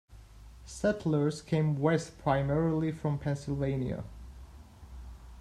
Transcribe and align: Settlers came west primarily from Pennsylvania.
Settlers 0.65 1.43
came 1.43 1.77
west 1.79 2.17
primarily 2.17 2.91
from 2.91 3.19
Pennsylvania. 3.19 4.03